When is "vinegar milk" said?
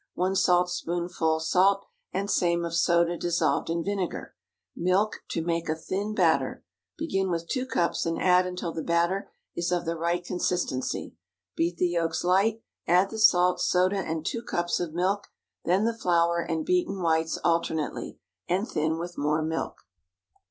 3.83-5.17